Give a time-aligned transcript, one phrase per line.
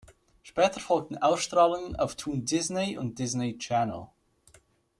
[0.41, 4.07] Später folgten Ausstrahlungen auf Toon Disney und Disney Channel.